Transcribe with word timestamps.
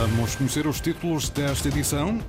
Vamos 0.00 0.36
conhecer 0.36 0.64
os 0.68 0.80
títulos 0.80 1.28
desta 1.28 1.66
edição. 1.66 2.20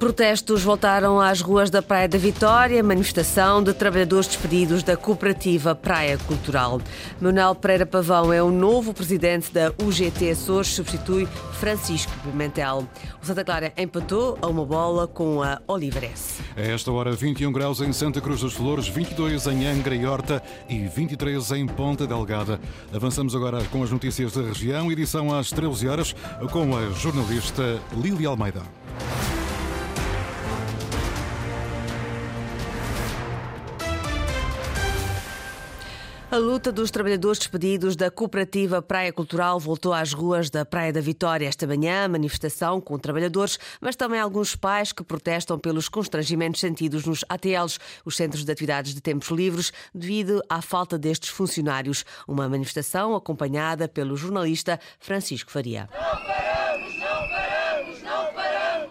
Protestos 0.00 0.62
voltaram 0.62 1.20
às 1.20 1.42
ruas 1.42 1.68
da 1.68 1.82
Praia 1.82 2.08
da 2.08 2.16
Vitória, 2.16 2.82
manifestação 2.82 3.62
de 3.62 3.74
trabalhadores 3.74 4.26
despedidos 4.26 4.82
da 4.82 4.96
cooperativa 4.96 5.74
Praia 5.74 6.16
Cultural. 6.16 6.80
Manuel 7.20 7.54
Pereira 7.54 7.84
Pavão 7.84 8.32
é 8.32 8.42
o 8.42 8.50
novo 8.50 8.94
presidente 8.94 9.52
da 9.52 9.70
UGT 9.78 10.30
Açores, 10.30 10.68
substitui 10.68 11.28
Francisco 11.52 12.10
Pimentel. 12.24 12.88
O 13.22 13.26
Santa 13.26 13.44
Clara 13.44 13.74
empatou 13.76 14.38
a 14.40 14.46
uma 14.46 14.64
bola 14.64 15.06
com 15.06 15.42
a 15.42 15.60
Oliveres. 15.68 16.40
A 16.56 16.62
esta 16.62 16.90
hora, 16.90 17.12
21 17.12 17.52
graus 17.52 17.82
em 17.82 17.92
Santa 17.92 18.22
Cruz 18.22 18.40
das 18.40 18.54
Flores, 18.54 18.88
22 18.88 19.48
em 19.48 19.66
Angra 19.66 19.94
e 19.94 20.06
Horta 20.06 20.42
e 20.66 20.78
23 20.78 21.50
em 21.52 21.66
Ponta 21.66 22.06
Delgada. 22.06 22.58
Avançamos 22.90 23.36
agora 23.36 23.62
com 23.64 23.82
as 23.82 23.90
notícias 23.90 24.32
da 24.32 24.40
região, 24.40 24.90
edição 24.90 25.38
às 25.38 25.50
13 25.50 25.88
horas, 25.88 26.16
com 26.50 26.74
a 26.74 26.88
jornalista 26.92 27.78
Lili 28.02 28.24
Almeida. 28.24 28.62
Luta 36.40 36.72
dos 36.72 36.90
trabalhadores 36.90 37.38
despedidos 37.38 37.94
da 37.94 38.10
cooperativa 38.10 38.80
Praia 38.80 39.12
Cultural 39.12 39.60
voltou 39.60 39.92
às 39.92 40.12
ruas 40.12 40.48
da 40.48 40.64
Praia 40.64 40.92
da 40.92 41.00
Vitória 41.00 41.46
esta 41.46 41.66
manhã, 41.66 42.08
manifestação 42.08 42.80
com 42.80 42.98
trabalhadores, 42.98 43.58
mas 43.80 43.94
também 43.94 44.18
alguns 44.18 44.56
pais 44.56 44.92
que 44.92 45.04
protestam 45.04 45.58
pelos 45.58 45.88
constrangimentos 45.88 46.60
sentidos 46.60 47.04
nos 47.04 47.24
ATLs, 47.28 47.78
os 48.04 48.16
Centros 48.16 48.44
de 48.44 48.50
Atividades 48.50 48.94
de 48.94 49.00
Tempos 49.00 49.28
Livres, 49.28 49.72
devido 49.94 50.42
à 50.48 50.62
falta 50.62 50.98
destes 50.98 51.28
funcionários. 51.28 52.04
Uma 52.26 52.48
manifestação 52.48 53.14
acompanhada 53.14 53.86
pelo 53.86 54.16
jornalista 54.16 54.80
Francisco 54.98 55.50
Faria. 55.50 55.88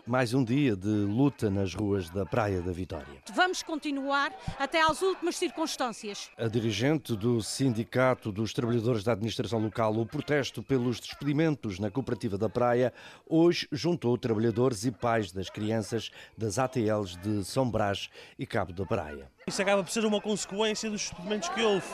Mais 0.09 0.33
um 0.33 0.43
dia 0.43 0.75
de 0.75 0.87
luta 0.87 1.51
nas 1.51 1.75
ruas 1.75 2.09
da 2.09 2.25
Praia 2.25 2.63
da 2.63 2.71
Vitória. 2.71 3.05
Vamos 3.31 3.61
continuar 3.61 4.33
até 4.57 4.81
às 4.81 5.03
últimas 5.03 5.37
circunstâncias. 5.37 6.31
A 6.35 6.47
dirigente 6.47 7.15
do 7.15 7.43
Sindicato 7.43 8.31
dos 8.31 8.51
Trabalhadores 8.51 9.03
da 9.03 9.11
Administração 9.11 9.59
Local, 9.59 9.95
o 9.95 10.07
protesto 10.07 10.63
pelos 10.63 10.99
despedimentos 10.99 11.77
na 11.77 11.91
Cooperativa 11.91 12.39
da 12.39 12.49
Praia, 12.49 12.91
hoje 13.27 13.67
juntou 13.71 14.17
trabalhadores 14.17 14.83
e 14.83 14.91
pais 14.91 15.31
das 15.31 15.47
crianças 15.47 16.09
das 16.35 16.57
ATLs 16.57 17.15
de 17.17 17.45
São 17.45 17.69
Brás 17.69 18.09
e 18.39 18.47
Cabo 18.47 18.73
da 18.73 18.87
Praia. 18.87 19.29
Isso 19.45 19.61
acaba 19.61 19.83
por 19.83 19.91
ser 19.91 20.05
uma 20.05 20.19
consequência 20.19 20.89
dos 20.89 21.01
despedimentos 21.01 21.49
que 21.49 21.61
houve. 21.61 21.87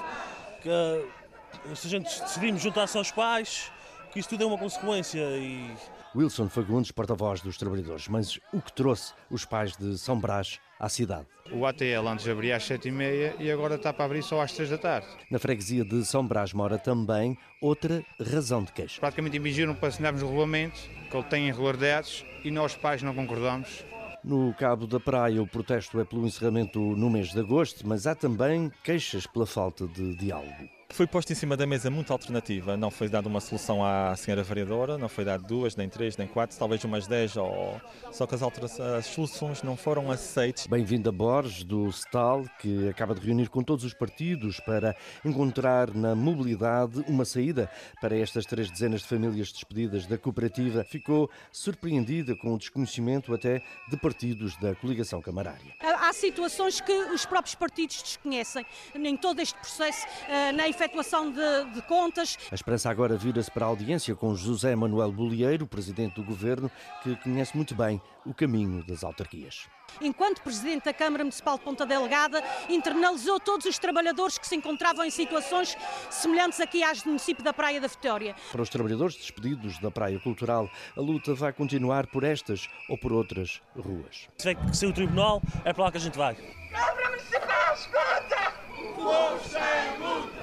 Que, 0.63 1.75
se 1.75 1.87
a 1.87 1.89
gente 1.89 2.21
decidimos 2.21 2.61
juntar-se 2.61 2.97
aos 2.97 3.11
pais, 3.11 3.69
que 4.15 4.21
isso 4.21 4.29
tudo 4.29 4.43
é 4.43 4.47
uma 4.47 4.57
consequência 4.57 5.19
e 5.19 5.69
Wilson 6.15 6.47
Fagundes, 6.47 6.89
porta-voz 6.89 7.41
dos 7.41 7.57
trabalhadores. 7.57 8.07
Mas 8.07 8.39
o 8.53 8.61
que 8.61 8.71
trouxe 8.71 9.13
os 9.29 9.43
pais 9.43 9.75
de 9.75 9.97
São 9.97 10.17
Brás 10.17 10.57
à 10.79 10.87
cidade? 10.87 11.25
O 11.51 11.65
ATL 11.65 12.07
antes 12.07 12.25
abria 12.25 12.55
às 12.55 12.63
sete 12.63 12.87
e 12.87 12.91
meia 12.93 13.35
e 13.37 13.51
agora 13.51 13.75
está 13.75 13.91
para 13.91 14.05
abrir 14.05 14.23
só 14.23 14.39
às 14.39 14.53
três 14.53 14.69
da 14.69 14.77
tarde. 14.77 15.05
Na 15.29 15.37
freguesia 15.37 15.83
de 15.83 16.05
São 16.05 16.25
Brás 16.25 16.53
mora 16.53 16.77
também 16.77 17.37
outra 17.61 18.05
razão 18.17 18.63
de 18.63 18.71
queixa. 18.71 19.01
Praticamente 19.01 19.37
impediram 19.37 19.75
para 19.75 19.89
assinarmos 19.89 20.21
o 20.21 20.27
regulamento, 20.27 20.79
que 21.11 21.17
ele 21.17 21.25
tem 21.25 21.49
irregularidades 21.49 22.23
e 22.41 22.49
nós 22.49 22.73
pais 22.73 23.03
não 23.03 23.13
concordamos. 23.13 23.83
No 24.23 24.53
Cabo 24.53 24.87
da 24.87 24.99
Praia, 24.99 25.41
o 25.41 25.47
protesto 25.47 25.99
é 25.99 26.05
pelo 26.05 26.25
encerramento 26.25 26.79
no 26.79 27.09
mês 27.09 27.33
de 27.33 27.39
agosto, 27.41 27.85
mas 27.85 28.07
há 28.07 28.15
também 28.15 28.71
queixas 28.81 29.27
pela 29.27 29.45
falta 29.45 29.85
de 29.85 30.15
diálogo. 30.15 30.74
Foi 30.95 31.05
posto 31.05 31.29
em 31.33 31.35
cima 31.35 31.57
da 31.57 31.67
mesa 31.67 31.91
muita 31.91 32.13
alternativa, 32.13 32.77
não 32.77 32.89
foi 32.89 33.09
dada 33.09 33.27
uma 33.27 33.41
solução 33.41 33.83
à 33.83 34.15
senhora 34.15 34.41
vereadora, 34.41 34.97
não 34.97 35.09
foi 35.09 35.25
dado 35.25 35.43
duas, 35.45 35.75
nem 35.75 35.89
três, 35.89 36.15
nem 36.15 36.25
quatro, 36.25 36.57
talvez 36.57 36.81
umas 36.85 37.05
dez, 37.05 37.35
ou... 37.35 37.81
só 38.13 38.25
que 38.25 38.33
as, 38.33 38.41
as 38.79 39.05
soluções 39.07 39.61
não 39.61 39.75
foram 39.75 40.09
aceitas. 40.09 40.65
Bem-vindo 40.67 41.09
a 41.09 41.11
Borges, 41.11 41.65
do 41.65 41.91
STAL, 41.91 42.45
que 42.59 42.87
acaba 42.87 43.13
de 43.13 43.19
reunir 43.19 43.49
com 43.49 43.61
todos 43.61 43.83
os 43.83 43.93
partidos 43.93 44.61
para 44.61 44.95
encontrar 45.25 45.93
na 45.93 46.15
mobilidade 46.15 47.03
uma 47.09 47.25
saída 47.25 47.69
para 47.99 48.17
estas 48.17 48.45
três 48.45 48.71
dezenas 48.71 49.01
de 49.01 49.07
famílias 49.07 49.51
despedidas 49.51 50.07
da 50.07 50.17
cooperativa. 50.17 50.85
Ficou 50.85 51.29
surpreendida 51.51 52.37
com 52.37 52.53
o 52.53 52.57
desconhecimento 52.57 53.33
até 53.33 53.61
de 53.89 53.97
partidos 53.97 54.55
da 54.61 54.73
coligação 54.73 55.21
camarária. 55.21 55.73
Há 56.05 56.13
situações 56.13 56.79
que 56.79 56.91
os 56.91 57.25
próprios 57.25 57.55
partidos 57.55 57.99
desconhecem 58.03 58.63
em 58.93 59.17
todo 59.17 59.39
este 59.39 59.57
processo, 59.57 60.05
eh, 60.27 60.51
na 60.51 60.69
efetuação 60.69 61.31
de, 61.31 61.73
de 61.73 61.81
contas. 61.81 62.37
A 62.51 62.53
esperança 62.53 62.91
agora 62.91 63.17
vira-se 63.17 63.49
para 63.49 63.65
a 63.65 63.69
audiência 63.69 64.13
com 64.15 64.35
José 64.35 64.75
Manuel 64.75 65.11
Bolieiro, 65.11 65.65
presidente 65.65 66.13
do 66.13 66.23
governo, 66.23 66.69
que 67.01 67.15
conhece 67.15 67.55
muito 67.57 67.73
bem 67.73 67.99
o 68.25 68.33
caminho 68.33 68.83
das 68.83 69.03
autarquias. 69.03 69.67
Enquanto 70.01 70.41
presidente 70.41 70.85
da 70.85 70.93
Câmara 70.93 71.23
Municipal 71.23 71.57
de 71.57 71.63
Ponta 71.63 71.85
Delgada, 71.85 72.43
internalizou 72.69 73.39
todos 73.39 73.65
os 73.65 73.79
trabalhadores 73.79 74.37
que 74.37 74.47
se 74.47 74.55
encontravam 74.55 75.05
em 75.05 75.09
situações 75.09 75.77
semelhantes 76.09 76.59
aqui 76.59 76.83
às 76.83 77.01
do 77.01 77.07
município 77.07 77.43
da 77.43 77.53
Praia 77.53 77.79
da 77.79 77.87
Vitória. 77.87 78.35
Para 78.51 78.61
os 78.61 78.69
trabalhadores 78.69 79.15
despedidos 79.15 79.79
da 79.79 79.89
Praia 79.89 80.19
Cultural, 80.19 80.69
a 80.97 81.01
luta 81.01 81.33
vai 81.33 81.53
continuar 81.53 82.07
por 82.07 82.23
estas 82.23 82.67
ou 82.89 82.97
por 82.97 83.13
outras 83.13 83.61
ruas. 83.75 84.27
Se 84.37 84.53
tiver 84.53 84.55
que 84.55 84.75
ser 84.75 84.87
o 84.87 84.93
tribunal, 84.93 85.41
é 85.63 85.71
para 85.71 85.85
lá 85.85 85.91
que 85.91 85.97
a 85.97 86.01
gente 86.01 86.17
vai. 86.17 86.35
Câmara 86.35 87.09
Municipal, 87.09 87.73
escuta! 87.73 88.53
O 88.77 88.93
povo 88.95 89.49
sem 89.49 89.99
luta! 89.99 90.34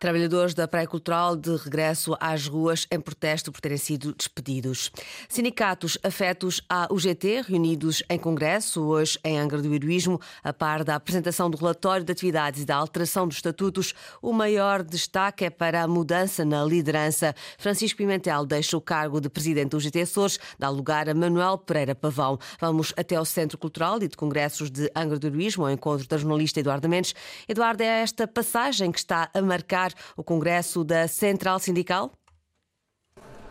Trabalhadores 0.00 0.54
da 0.54 0.66
Praia 0.66 0.86
Cultural 0.86 1.36
de 1.36 1.54
regresso 1.56 2.16
às 2.18 2.46
ruas 2.46 2.86
em 2.90 2.98
protesto 2.98 3.52
por 3.52 3.60
terem 3.60 3.76
sido 3.76 4.14
despedidos. 4.14 4.90
Sindicatos 5.28 5.98
afetos 6.02 6.62
à 6.70 6.88
UGT, 6.90 7.42
reunidos 7.46 8.02
em 8.08 8.18
congresso 8.18 8.80
hoje 8.80 9.18
em 9.22 9.38
Angra 9.38 9.60
do 9.60 9.74
Heroísmo, 9.74 10.18
a 10.42 10.54
par 10.54 10.84
da 10.84 10.94
apresentação 10.94 11.50
do 11.50 11.58
relatório 11.58 12.02
de 12.02 12.10
atividades 12.12 12.62
e 12.62 12.64
da 12.64 12.76
alteração 12.76 13.28
dos 13.28 13.36
estatutos, 13.36 13.92
o 14.22 14.32
maior 14.32 14.82
destaque 14.82 15.44
é 15.44 15.50
para 15.50 15.82
a 15.82 15.86
mudança 15.86 16.46
na 16.46 16.64
liderança. 16.64 17.34
Francisco 17.58 17.98
Pimentel 17.98 18.46
deixa 18.46 18.78
o 18.78 18.80
cargo 18.80 19.20
de 19.20 19.28
presidente 19.28 19.72
do 19.72 19.76
UGT 19.76 20.00
Açores, 20.00 20.38
dá 20.58 20.70
lugar 20.70 21.10
a 21.10 21.14
Manuel 21.14 21.58
Pereira 21.58 21.94
Pavão. 21.94 22.38
Vamos 22.58 22.94
até 22.96 23.16
ao 23.16 23.26
Centro 23.26 23.58
Cultural 23.58 24.02
e 24.02 24.08
de 24.08 24.16
Congressos 24.16 24.70
de 24.70 24.90
Angra 24.96 25.18
do 25.18 25.26
Heroísmo, 25.26 25.66
ao 25.66 25.70
encontro 25.70 26.08
da 26.08 26.16
jornalista 26.16 26.58
Eduardo 26.58 26.88
Mendes. 26.88 27.14
Eduardo, 27.46 27.82
é 27.82 28.00
esta 28.00 28.26
passagem 28.26 28.90
que 28.90 28.98
está 28.98 29.28
a 29.34 29.42
marcar 29.42 29.89
o 30.16 30.24
Congresso 30.24 30.84
da 30.84 31.06
Central 31.08 31.58
Sindical? 31.58 32.12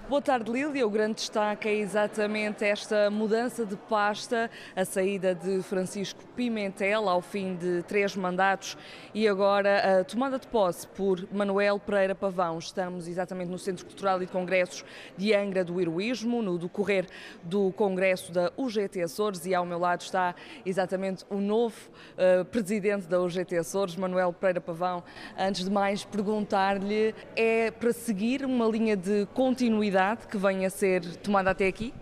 Boa 0.09 0.23
tarde, 0.23 0.51
Lília. 0.51 0.87
O 0.87 0.89
grande 0.89 1.17
destaque 1.17 1.69
é 1.69 1.75
exatamente 1.75 2.65
esta 2.65 3.11
mudança 3.11 3.63
de 3.63 3.75
pasta, 3.75 4.49
a 4.75 4.83
saída 4.83 5.35
de 5.35 5.61
Francisco 5.61 6.19
Pimentel 6.35 7.07
ao 7.07 7.21
fim 7.21 7.55
de 7.55 7.83
três 7.83 8.15
mandatos 8.15 8.75
e 9.13 9.27
agora 9.27 9.99
a 9.99 10.03
tomada 10.03 10.39
de 10.39 10.47
posse 10.47 10.87
por 10.87 11.31
Manuel 11.31 11.77
Pereira 11.77 12.15
Pavão. 12.15 12.57
Estamos 12.57 13.07
exatamente 13.07 13.49
no 13.49 13.59
Centro 13.59 13.85
Cultural 13.85 14.19
e 14.19 14.25
de 14.25 14.31
Congressos 14.31 14.83
de 15.15 15.31
Angra 15.31 15.63
do 15.63 15.79
Heroísmo, 15.79 16.41
no 16.41 16.57
decorrer 16.57 17.05
do 17.43 17.71
Congresso 17.73 18.31
da 18.31 18.51
UGT 18.57 19.03
Açores 19.03 19.45
e 19.45 19.53
ao 19.53 19.63
meu 19.63 19.77
lado 19.77 20.01
está 20.01 20.33
exatamente 20.65 21.23
o 21.29 21.37
novo 21.37 21.77
uh, 22.17 22.43
presidente 22.45 23.05
da 23.05 23.21
UGT 23.21 23.57
Açores, 23.57 23.95
Manuel 23.95 24.33
Pereira 24.33 24.59
Pavão. 24.59 25.03
Antes 25.37 25.65
de 25.65 25.69
mais, 25.69 26.03
perguntar-lhe, 26.03 27.13
é 27.35 27.69
para 27.69 27.93
seguir 27.93 28.43
uma 28.43 28.65
linha 28.65 28.97
de 28.97 29.27
continuidade 29.35 29.98
que 30.29 30.37
venha 30.37 30.67
a 30.67 30.69
ser 30.69 31.03
tomada 31.17 31.51
até 31.51 31.67
aqui? 31.67 31.93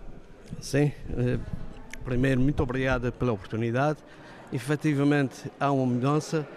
Sim, 0.61 0.91
eh, 1.17 1.39
primeiro, 2.05 2.39
muito 2.39 2.61
obrigada 2.61 3.11
pela 3.11 3.31
oportunidade. 3.31 3.97
Efetivamente, 4.53 5.51
há 5.59 5.71
uma 5.71 5.85
mudança, 5.85 6.47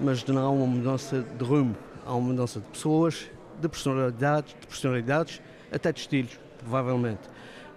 mas 0.00 0.24
não 0.24 0.38
há 0.38 0.50
uma 0.50 0.66
mudança 0.66 1.22
de 1.22 1.44
rumo. 1.44 1.76
Há 2.06 2.14
uma 2.14 2.28
mudança 2.28 2.58
de 2.58 2.66
pessoas, 2.68 3.30
de 3.60 3.68
personalidades, 3.68 4.56
de 4.58 4.66
personalidades 4.66 5.42
até 5.70 5.92
de 5.92 6.00
estilos, 6.00 6.40
provavelmente. 6.58 7.20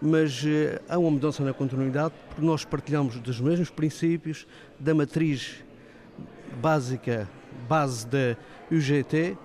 Mas 0.02 0.42
eh, 0.46 0.82
há 0.88 0.98
uma 0.98 1.12
mudança 1.12 1.44
na 1.44 1.54
continuidade 1.54 2.14
porque 2.30 2.46
nós 2.46 2.64
partilhamos 2.64 3.20
dos 3.20 3.42
mesmos 3.42 3.70
princípios 3.70 4.48
da 4.80 4.96
matriz 4.96 5.66
básica, 6.62 7.28
base 7.68 8.08
da 8.08 8.38
UGT, 8.72 9.38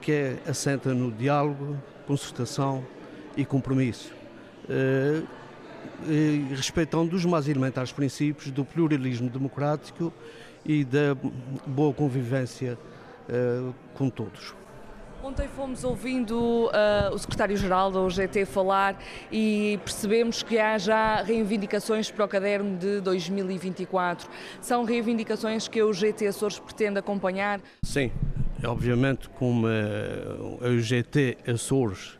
que 0.00 0.10
é 0.10 0.38
assenta 0.48 0.94
no 0.94 1.12
diálogo, 1.12 1.76
concertação 2.06 2.84
e 3.36 3.44
compromisso. 3.44 4.12
Uh, 4.68 5.26
respeitando 6.50 7.14
os 7.14 7.24
mais 7.24 7.48
elementares 7.48 7.92
princípios 7.92 8.50
do 8.50 8.64
pluralismo 8.64 9.28
democrático 9.28 10.12
e 10.64 10.84
da 10.84 11.14
boa 11.66 11.92
convivência 11.92 12.78
uh, 13.28 13.74
com 13.94 14.08
todos. 14.08 14.54
Ontem 15.22 15.48
fomos 15.48 15.84
ouvindo 15.84 16.66
uh, 16.66 17.14
o 17.14 17.18
secretário-geral 17.18 17.90
da 17.90 17.98
OGT 17.98 18.44
falar 18.44 19.02
e 19.32 19.80
percebemos 19.82 20.42
que 20.42 20.58
há 20.58 20.76
já 20.76 21.22
reivindicações 21.22 22.10
para 22.10 22.26
o 22.26 22.28
caderno 22.28 22.76
de 22.76 23.00
2024. 23.00 24.28
São 24.60 24.84
reivindicações 24.84 25.66
que 25.66 25.80
a 25.80 25.86
OGT 25.86 26.26
Açores 26.26 26.58
pretende 26.58 26.98
acompanhar? 26.98 27.58
Sim, 27.82 28.12
obviamente 28.66 29.28
como 29.30 29.66
a 29.66 30.68
OGT 30.68 31.38
Açores 31.46 32.18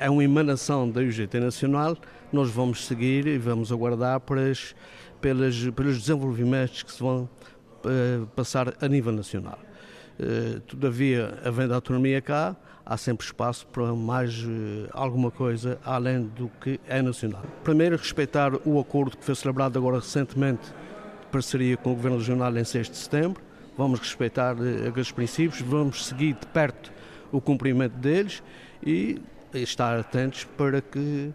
é 0.00 0.08
uma 0.08 0.22
emanação 0.22 0.88
da 0.90 1.00
UGT 1.00 1.40
Nacional, 1.40 1.96
nós 2.32 2.50
vamos 2.50 2.86
seguir 2.86 3.26
e 3.26 3.38
vamos 3.38 3.72
aguardar 3.72 4.20
pelas, 4.20 4.74
pelas, 5.20 5.68
pelos 5.70 5.98
desenvolvimentos 5.98 6.82
que 6.82 6.92
se 6.92 7.00
vão 7.00 7.28
passar 8.36 8.74
a 8.80 8.88
nível 8.88 9.12
nacional. 9.12 9.58
Todavia, 10.66 11.38
havendo 11.44 11.74
autonomia 11.74 12.20
cá, 12.20 12.56
há 12.84 12.96
sempre 12.96 13.26
espaço 13.26 13.66
para 13.66 13.94
mais 13.94 14.44
alguma 14.92 15.30
coisa 15.30 15.78
além 15.84 16.22
do 16.22 16.50
que 16.60 16.80
é 16.88 17.02
nacional. 17.02 17.42
Primeiro, 17.62 17.96
respeitar 17.96 18.52
o 18.66 18.80
acordo 18.80 19.16
que 19.16 19.24
foi 19.24 19.34
celebrado 19.34 19.78
agora 19.78 19.96
recentemente 19.96 20.66
de 20.66 21.26
parceria 21.30 21.76
com 21.76 21.92
o 21.92 21.94
Governo 21.94 22.18
Regional 22.18 22.56
em 22.56 22.64
6 22.64 22.90
de 22.90 22.96
setembro. 22.96 23.47
Vamos 23.78 24.00
respeitar 24.00 24.56
aqueles 24.88 25.12
princípios, 25.12 25.60
vamos 25.60 26.06
seguir 26.06 26.34
de 26.34 26.46
perto 26.48 26.92
o 27.30 27.40
cumprimento 27.40 27.96
deles 27.96 28.42
e 28.84 29.22
estar 29.54 29.96
atentos 29.96 30.42
para 30.56 30.80
que, 30.80 31.32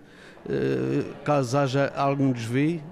eh, 0.49 1.03
caso 1.23 1.57
haja 1.57 1.93
algum 1.95 2.33
desvio, 2.33 2.83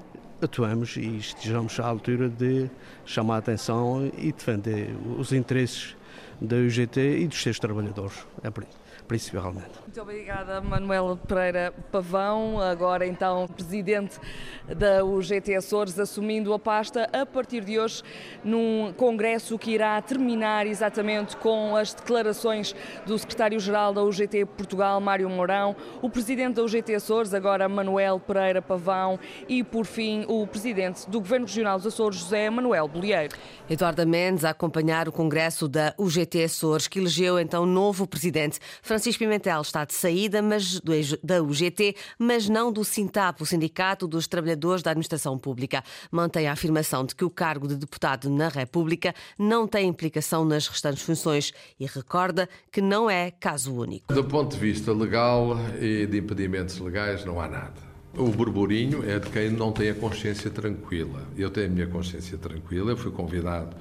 atuemos 0.42 0.96
e 0.96 1.18
estejamos 1.18 1.78
à 1.82 1.86
altura 1.86 2.30
de 2.30 2.70
chamar 3.06 3.36
a 3.36 3.38
atenção 3.40 4.10
e 4.18 4.32
defender 4.32 4.96
os 5.20 5.34
interesses 5.34 5.98
da 6.40 6.56
UGT 6.56 7.20
e 7.20 7.28
dos 7.28 7.44
seus 7.44 7.60
trabalhadores. 7.60 8.26
É 8.42 8.50
por 8.50 8.64
isso 8.64 8.80
principalmente. 9.08 9.72
Muito 9.82 10.02
obrigada, 10.02 10.62
Manuel 10.62 11.18
Pereira 11.28 11.74
Pavão, 11.92 12.60
agora 12.60 13.06
então 13.06 13.48
presidente 13.48 14.20
da 14.68 15.04
UGT 15.04 15.56
Açores, 15.56 16.00
assumindo 16.00 16.54
a 16.54 16.60
pasta 16.60 17.10
a 17.12 17.26
partir 17.26 17.64
de 17.64 17.80
hoje 17.80 18.04
num 18.44 18.94
congresso 18.94 19.58
que 19.58 19.72
irá 19.72 20.02
terminar 20.02 20.66
exatamente 20.66 21.36
com 21.38 21.76
as 21.76 21.94
declarações 21.94 22.76
do 23.06 23.18
secretário-geral 23.18 23.94
da 23.94 24.04
UGT 24.04 24.46
Portugal, 24.46 25.00
Mário 25.02 25.30
Mourão, 25.30 25.76
o 26.02 26.10
presidente 26.10 26.56
da 26.56 26.64
UGT 26.64 26.96
Açores, 26.96 27.34
agora 27.34 27.68
Manuel 27.68 28.20
Pereira 28.20 28.62
Pavão 28.62 29.20
e, 29.48 29.64
por 29.64 29.86
fim, 29.86 30.26
o 30.28 30.46
presidente 30.48 31.10
do 31.10 31.20
Governo 31.20 31.46
Regional 31.46 31.78
dos 31.78 31.88
Açores, 31.88 32.20
José 32.20 32.50
Manuel 32.50 32.88
Bolieiro. 32.88 33.36
Eduardo 33.70 34.06
Mendes 34.06 34.46
a 34.46 34.50
acompanhar 34.50 35.08
o 35.08 35.12
congresso 35.12 35.68
da 35.68 35.94
UGT 35.98 36.44
Açores, 36.44 36.88
que 36.88 37.00
elegeu 37.00 37.40
então 37.40 37.66
novo 37.66 38.08
presidente. 38.08 38.60
Francisco 38.82 39.20
Pimentel 39.20 39.62
está 39.62 39.86
de 39.86 39.94
saída 39.94 40.42
mas, 40.42 40.82
da 41.24 41.42
UGT, 41.42 41.96
mas 42.18 42.50
não 42.50 42.72
do 42.72 42.84
SINTAP, 42.84 43.42
o 43.42 43.46
Sindicato 43.46 44.08
dos 44.08 44.28
Trabalhadores 44.28 44.82
da 44.82 44.92
Administração 44.92 45.38
Pública. 45.38 45.84
Mantém 46.12 46.48
a 46.48 46.54
afirmação 46.54 47.06
de 47.06 47.16
que 47.16 47.24
o 47.24 47.30
cargo 47.30 47.68
de 47.68 47.76
deputado 47.76 48.30
na 48.30 48.50
República 48.50 49.14
não 49.38 49.68
tem 49.68 49.88
implicação 49.88 50.44
nas 50.44 50.68
restantes 50.68 51.04
funções 51.04 51.54
e 51.80 51.86
recorda 51.86 52.50
que 52.72 52.82
não 52.82 53.10
é 53.10 53.32
caso 53.32 53.74
único. 53.74 54.14
Do 54.14 54.24
ponto 54.24 54.56
de 54.56 54.60
vista 54.60 54.92
legal 54.92 55.58
e 55.80 56.08
de 56.08 56.18
impedimentos 56.18 56.80
legais, 56.80 57.24
não 57.24 57.40
há 57.40 57.48
nada. 57.48 57.92
O 58.18 58.28
burburinho 58.28 59.10
é 59.10 59.20
de 59.20 59.30
quem 59.30 59.50
não 59.50 59.72
tem 59.72 59.90
a 59.90 59.94
consciência 59.94 60.50
tranquila. 60.50 61.24
Eu 61.38 61.50
tenho 61.50 61.68
a 61.68 61.70
minha 61.70 61.88
consciência 61.88 62.38
tranquila, 62.38 62.92
eu 62.92 62.98
fui 62.98 63.12
convidado, 63.12 63.76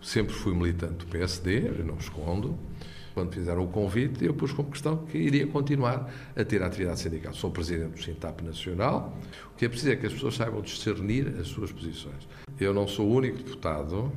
sempre 0.00 0.32
fui 0.32 0.54
militante 0.54 0.94
do 0.94 1.06
PSD, 1.06 1.60
não 1.84 1.96
escondo. 1.96 2.56
Quando 3.14 3.32
fizeram 3.32 3.64
o 3.64 3.68
convite, 3.68 4.24
eu 4.24 4.34
pus 4.34 4.52
como 4.52 4.70
questão 4.70 4.96
que 5.06 5.16
iria 5.16 5.46
continuar 5.46 6.12
a 6.36 6.44
ter 6.44 6.60
a 6.62 6.66
atividade 6.66 6.98
sindical. 6.98 7.32
Sou 7.32 7.48
presidente 7.48 7.92
do 7.92 8.02
Sintap 8.02 8.42
Nacional. 8.42 9.16
O 9.52 9.56
que 9.56 9.64
é 9.64 9.68
preciso 9.68 9.92
é 9.92 9.96
que 9.96 10.06
as 10.06 10.12
pessoas 10.12 10.34
saibam 10.34 10.60
discernir 10.60 11.28
as 11.40 11.46
suas 11.46 11.70
posições. 11.70 12.28
Eu 12.58 12.74
não 12.74 12.88
sou 12.88 13.06
o 13.06 13.14
único 13.14 13.38
deputado 13.38 14.12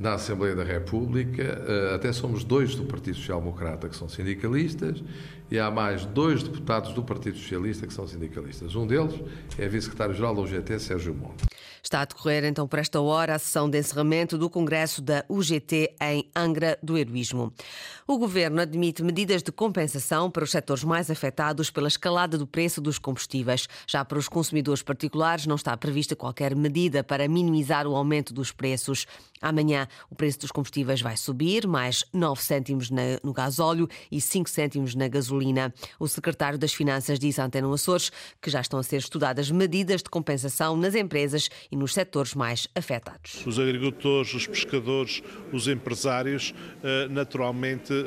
na 0.00 0.14
Assembleia 0.14 0.56
da 0.56 0.64
República, 0.64 1.42
eh, 1.42 1.94
até 1.94 2.10
somos 2.10 2.42
dois 2.42 2.74
do 2.74 2.84
Partido 2.84 3.16
Social 3.16 3.38
Democrata 3.38 3.86
que 3.86 3.94
são 3.94 4.08
sindicalistas 4.08 5.04
e 5.50 5.58
há 5.58 5.70
mais 5.70 6.06
dois 6.06 6.42
deputados 6.42 6.94
do 6.94 7.02
Partido 7.02 7.36
Socialista 7.36 7.86
que 7.86 7.92
são 7.92 8.08
sindicalistas. 8.08 8.74
Um 8.74 8.86
deles 8.86 9.14
é 9.58 9.68
vice-secretário-geral 9.68 10.34
da 10.34 10.40
UGT, 10.40 10.78
Sérgio 10.78 11.14
Monte. 11.14 11.44
Está 11.82 12.00
a 12.00 12.04
decorrer 12.04 12.44
então 12.44 12.66
por 12.66 12.78
esta 12.78 13.00
hora 13.00 13.34
a 13.34 13.38
sessão 13.38 13.68
de 13.68 13.78
encerramento 13.78 14.38
do 14.38 14.48
Congresso 14.48 15.02
da 15.02 15.24
UGT 15.28 15.96
em 16.00 16.30
Angra 16.34 16.78
do 16.82 16.96
Heroísmo. 16.96 17.52
O 18.10 18.18
Governo 18.18 18.60
admite 18.60 19.04
medidas 19.04 19.40
de 19.40 19.52
compensação 19.52 20.28
para 20.28 20.42
os 20.42 20.50
setores 20.50 20.82
mais 20.82 21.08
afetados 21.12 21.70
pela 21.70 21.86
escalada 21.86 22.36
do 22.36 22.44
preço 22.44 22.80
dos 22.80 22.98
combustíveis. 22.98 23.68
Já 23.86 24.04
para 24.04 24.18
os 24.18 24.28
consumidores 24.28 24.82
particulares 24.82 25.46
não 25.46 25.54
está 25.54 25.76
prevista 25.76 26.16
qualquer 26.16 26.56
medida 26.56 27.04
para 27.04 27.28
minimizar 27.28 27.86
o 27.86 27.94
aumento 27.94 28.34
dos 28.34 28.50
preços. 28.50 29.06
Amanhã 29.40 29.86
o 30.10 30.16
preço 30.16 30.40
dos 30.40 30.50
combustíveis 30.50 31.00
vai 31.00 31.16
subir, 31.16 31.68
mais 31.68 32.04
9 32.12 32.42
cêntimos 32.42 32.90
no 33.22 33.32
gasóleo 33.32 33.88
e 34.10 34.20
5 34.20 34.50
cêntimos 34.50 34.96
na 34.96 35.06
gasolina. 35.06 35.72
O 35.96 36.08
secretário 36.08 36.58
das 36.58 36.74
Finanças 36.74 37.16
disse 37.16 37.40
à 37.40 37.44
Antena 37.44 37.72
Açores 37.72 38.10
que 38.42 38.50
já 38.50 38.60
estão 38.60 38.80
a 38.80 38.82
ser 38.82 38.96
estudadas 38.96 39.52
medidas 39.52 40.02
de 40.02 40.10
compensação 40.10 40.76
nas 40.76 40.96
empresas 40.96 41.48
e 41.70 41.76
nos 41.76 41.94
setores 41.94 42.34
mais 42.34 42.66
afetados. 42.74 43.46
Os 43.46 43.56
agricultores, 43.56 44.34
os 44.34 44.48
pescadores, 44.48 45.22
os 45.52 45.68
empresários, 45.68 46.52
eh, 46.82 47.06
naturalmente 47.08 47.99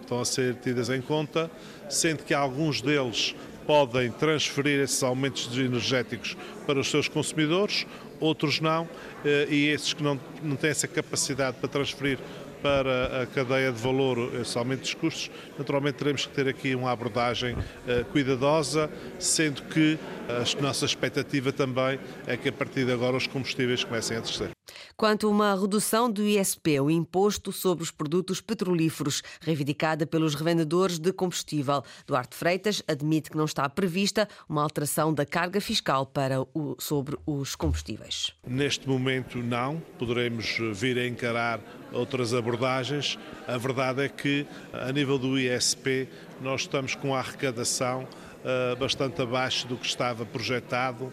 estão 0.00 0.20
a 0.20 0.24
ser 0.24 0.56
tidas 0.56 0.90
em 0.90 1.00
conta, 1.00 1.50
sendo 1.88 2.24
que 2.24 2.34
alguns 2.34 2.80
deles 2.80 3.34
podem 3.66 4.10
transferir 4.10 4.80
esses 4.80 5.02
aumentos 5.02 5.56
energéticos 5.56 6.36
para 6.66 6.80
os 6.80 6.90
seus 6.90 7.08
consumidores, 7.08 7.86
outros 8.18 8.60
não, 8.60 8.88
eh, 9.24 9.46
e 9.48 9.68
esses 9.68 9.92
que 9.92 10.02
não, 10.02 10.18
não 10.42 10.56
têm 10.56 10.70
essa 10.70 10.88
capacidade 10.88 11.56
para 11.58 11.68
transferir 11.68 12.18
para 12.62 13.22
a 13.22 13.26
cadeia 13.26 13.72
de 13.72 13.80
valor, 13.80 14.34
esse 14.40 14.56
aumento 14.58 14.80
dos 14.80 14.94
custos, 14.94 15.30
naturalmente 15.58 15.96
teremos 15.96 16.26
que 16.26 16.32
ter 16.34 16.48
aqui 16.48 16.74
uma 16.74 16.90
abordagem 16.90 17.54
uh, 17.54 18.04
cuidadosa, 18.12 18.90
sendo 19.18 19.62
que 19.62 19.98
a 20.28 20.62
nossa 20.62 20.84
expectativa 20.84 21.52
também 21.52 21.98
é 22.26 22.36
que 22.36 22.48
a 22.48 22.52
partir 22.52 22.84
de 22.84 22.92
agora 22.92 23.16
os 23.16 23.26
combustíveis 23.26 23.82
comecem 23.84 24.16
a 24.16 24.20
descer. 24.20 24.50
Quanto 24.96 25.26
a 25.26 25.30
uma 25.30 25.54
redução 25.54 26.10
do 26.10 26.22
ISP, 26.22 26.80
o 26.80 26.90
imposto 26.90 27.52
sobre 27.52 27.82
os 27.82 27.90
produtos 27.90 28.40
petrolíferos, 28.40 29.22
reivindicada 29.40 30.06
pelos 30.06 30.34
revendedores 30.34 30.98
de 30.98 31.12
combustível, 31.12 31.82
Duarte 32.06 32.36
Freitas 32.36 32.82
admite 32.86 33.30
que 33.30 33.36
não 33.36 33.44
está 33.44 33.68
prevista 33.68 34.28
uma 34.48 34.62
alteração 34.62 35.12
da 35.12 35.24
carga 35.24 35.60
fiscal 35.60 36.06
para 36.06 36.42
o, 36.42 36.76
sobre 36.78 37.16
os 37.26 37.54
combustíveis. 37.54 38.32
Neste 38.46 38.88
momento, 38.88 39.38
não. 39.38 39.80
Poderemos 39.98 40.58
vir 40.72 40.98
a 40.98 41.06
encarar 41.06 41.60
outras 41.92 42.34
abordagens. 42.34 43.18
A 43.46 43.56
verdade 43.56 44.02
é 44.02 44.08
que, 44.08 44.46
a 44.72 44.92
nível 44.92 45.18
do 45.18 45.38
ISP, 45.38 46.08
nós 46.40 46.62
estamos 46.62 46.94
com 46.94 47.14
a 47.14 47.18
arrecadação 47.18 48.06
uh, 48.40 48.76
bastante 48.76 49.20
abaixo 49.22 49.66
do 49.66 49.76
que 49.76 49.86
estava 49.86 50.24
projetado, 50.24 51.12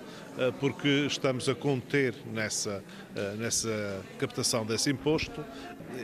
porque 0.60 1.06
estamos 1.08 1.50
a 1.50 1.56
conter 1.56 2.14
nessa, 2.26 2.84
uh, 3.16 3.38
nessa 3.38 4.02
captação 4.18 4.66
desse 4.66 4.90
imposto, 4.92 5.44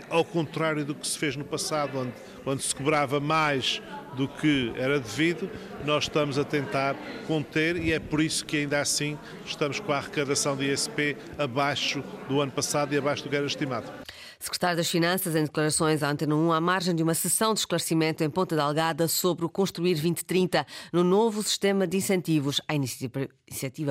ao 0.09 0.23
contrário 0.23 0.83
do 0.85 0.95
que 0.95 1.07
se 1.07 1.17
fez 1.17 1.35
no 1.35 1.43
passado, 1.43 1.99
onde, 1.99 2.13
onde 2.45 2.63
se 2.63 2.73
cobrava 2.73 3.19
mais 3.19 3.81
do 4.15 4.27
que 4.27 4.71
era 4.75 4.99
devido, 4.99 5.49
nós 5.85 6.05
estamos 6.05 6.37
a 6.37 6.43
tentar 6.43 6.95
conter 7.27 7.77
e 7.77 7.91
é 7.91 7.99
por 7.99 8.21
isso 8.21 8.45
que 8.45 8.57
ainda 8.57 8.79
assim 8.79 9.17
estamos 9.45 9.79
com 9.79 9.91
a 9.91 9.97
arrecadação 9.97 10.55
de 10.55 10.71
ISP 10.71 11.17
abaixo 11.37 12.03
do 12.29 12.41
ano 12.41 12.51
passado 12.51 12.93
e 12.93 12.97
abaixo 12.97 13.23
do 13.23 13.29
que 13.29 13.35
era 13.35 13.45
estimado. 13.45 13.91
Secretário 14.39 14.75
das 14.75 14.89
Finanças, 14.89 15.37
em 15.37 15.43
declarações 15.43 16.03
à 16.03 16.09
Antena 16.09 16.35
1, 16.35 16.51
à 16.51 16.59
margem 16.59 16.93
de 16.93 17.01
uma 17.01 17.13
sessão 17.13 17.53
de 17.53 17.61
esclarecimento 17.61 18.23
em 18.25 18.29
Ponta 18.29 18.55
Delgada 18.57 19.07
sobre 19.07 19.45
o 19.45 19.49
Construir 19.49 19.93
2030 19.93 20.65
no 20.91 21.01
novo 21.01 21.41
sistema 21.41 21.87
de 21.87 21.95
incentivos 21.95 22.59
à 22.67 22.75
iniciativa 22.75 23.29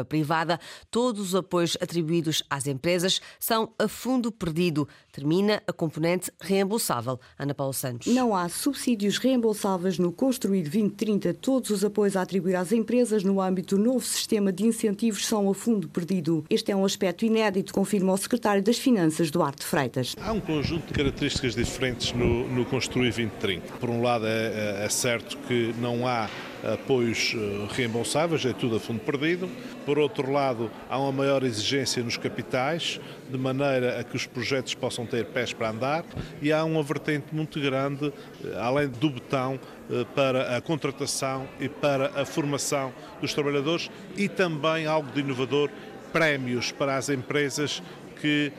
privada, 0.08 0.58
todos 0.90 1.28
os 1.28 1.34
apoios 1.34 1.76
atribuídos 1.80 2.42
às 2.48 2.66
empresas 2.66 3.20
são 3.38 3.72
a 3.78 3.88
fundo 3.88 4.30
perdido. 4.30 4.88
Termina 5.12 5.62
a 5.66 5.72
componente 5.72 6.30
reembolsável. 6.40 7.18
Ana 7.38 7.54
Paula 7.54 7.72
Santos. 7.72 8.12
Não 8.12 8.34
há 8.34 8.48
subsídios 8.48 9.18
reembolsáveis 9.18 9.98
no 9.98 10.12
Construir 10.12 10.62
2030. 10.62 11.34
Todos 11.34 11.70
os 11.70 11.84
apoios 11.84 12.16
a 12.16 12.22
atribuir 12.22 12.56
às 12.56 12.72
empresas 12.72 13.22
no 13.22 13.40
âmbito 13.40 13.76
do 13.76 13.82
novo 13.82 14.04
sistema 14.04 14.52
de 14.52 14.64
incentivos 14.64 15.26
são 15.26 15.48
a 15.48 15.54
fundo 15.54 15.88
perdido. 15.88 16.44
Este 16.50 16.72
é 16.72 16.76
um 16.76 16.84
aspecto 16.84 17.24
inédito, 17.24 17.72
confirma 17.72 18.12
o 18.12 18.16
secretário 18.16 18.62
das 18.62 18.78
Finanças, 18.78 19.30
Duarte 19.30 19.64
Freitas. 19.64 20.14
Há 20.20 20.32
um 20.32 20.40
conjunto 20.40 20.88
de 20.88 20.92
características 20.92 21.54
diferentes 21.54 22.12
no, 22.12 22.48
no 22.48 22.64
Construir 22.66 23.10
2030. 23.10 23.74
Por 23.78 23.88
um 23.88 24.02
lado, 24.02 24.26
é, 24.26 24.80
é, 24.80 24.84
é 24.84 24.88
certo 24.88 25.38
que 25.46 25.74
não 25.78 26.06
há 26.06 26.28
apoios 26.62 27.34
eh, 27.34 27.66
reembolsáveis, 27.74 28.44
é 28.44 28.52
tudo 28.52 28.76
a 28.76 28.80
fundo 28.80 29.00
perdido. 29.00 29.48
Por 29.84 29.98
outro 29.98 30.30
lado, 30.30 30.70
há 30.88 30.98
uma 30.98 31.12
maior 31.12 31.42
exigência 31.42 32.02
nos 32.02 32.16
capitais, 32.16 33.00
de 33.28 33.36
maneira 33.36 33.98
a 33.98 34.04
que 34.04 34.16
os 34.16 34.26
projetos 34.26 34.74
possam 34.74 35.04
ter 35.04 35.26
pés 35.26 35.52
para 35.52 35.70
andar, 35.70 36.04
e 36.40 36.52
há 36.52 36.64
uma 36.64 36.82
vertente 36.82 37.26
muito 37.34 37.60
grande, 37.60 38.12
eh, 38.44 38.58
além 38.58 38.88
do 38.88 39.10
betão, 39.10 39.58
eh, 39.90 40.04
para 40.14 40.56
a 40.56 40.60
contratação 40.60 41.48
e 41.60 41.68
para 41.68 42.20
a 42.20 42.24
formação 42.24 42.92
dos 43.20 43.34
trabalhadores 43.34 43.90
e 44.16 44.28
também 44.28 44.86
algo 44.86 45.10
de 45.12 45.20
inovador, 45.20 45.68
prémios 46.12 46.70
para 46.70 46.96
as 46.96 47.08
empresas 47.08 47.82
que 48.20 48.52